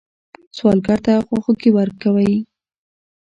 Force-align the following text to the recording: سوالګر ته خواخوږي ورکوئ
سوالګر 0.57 0.99
ته 1.05 1.13
خواخوږي 1.25 1.69
ورکوئ 1.77 2.33